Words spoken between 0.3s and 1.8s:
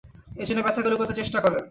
এইজন্যে ব্যথাটা লুকোতে চেষ্টা করে।